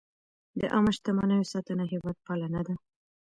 [0.59, 2.75] د عامه شتمنیو ساتنه هېوادپالنه ده.